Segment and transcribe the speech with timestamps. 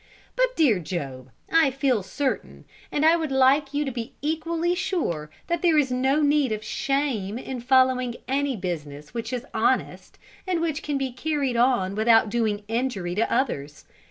[0.35, 5.29] "But, dear Job, I feel certain, and I would like you to be equally sure,
[5.45, 10.17] that there is no need of shame in following any busines which is honest,
[10.47, 13.85] and which can be carried on without doing injury to others.